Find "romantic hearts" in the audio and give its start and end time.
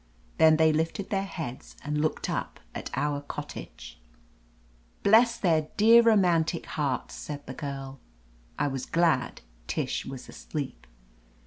6.01-7.13